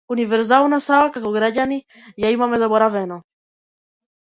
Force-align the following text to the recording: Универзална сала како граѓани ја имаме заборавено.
Универзална 0.13 0.79
сала 0.85 1.11
како 1.17 1.33
граѓани 1.35 1.79
ја 2.25 2.33
имаме 2.39 2.61
заборавено. 2.65 3.21